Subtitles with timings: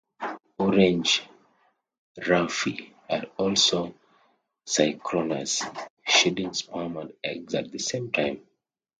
[0.57, 1.29] Orange
[2.27, 3.93] roughy are also
[4.65, 5.61] synchronous,
[6.07, 8.41] shedding sperm and eggs at the same time.